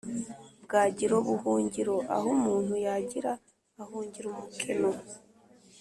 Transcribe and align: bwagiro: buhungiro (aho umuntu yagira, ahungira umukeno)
bwagiro: 0.63 1.15
buhungiro 1.27 1.95
(aho 2.15 2.27
umuntu 2.37 2.73
yagira, 2.85 3.31
ahungira 3.81 4.25
umukeno) 4.33 4.91